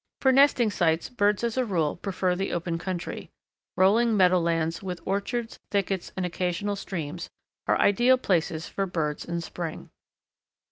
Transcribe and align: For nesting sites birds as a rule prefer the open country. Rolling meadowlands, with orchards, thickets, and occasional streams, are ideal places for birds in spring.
For 0.19 0.31
nesting 0.31 0.71
sites 0.71 1.09
birds 1.09 1.43
as 1.43 1.57
a 1.57 1.63
rule 1.63 1.95
prefer 1.95 2.35
the 2.35 2.53
open 2.53 2.79
country. 2.79 3.29
Rolling 3.77 4.17
meadowlands, 4.17 4.81
with 4.81 4.99
orchards, 5.05 5.59
thickets, 5.69 6.11
and 6.17 6.25
occasional 6.25 6.75
streams, 6.75 7.29
are 7.67 7.77
ideal 7.79 8.17
places 8.17 8.67
for 8.67 8.87
birds 8.87 9.25
in 9.25 9.41
spring. 9.41 9.91